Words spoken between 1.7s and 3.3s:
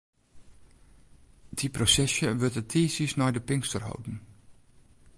prosesje wurdt de tiisdeis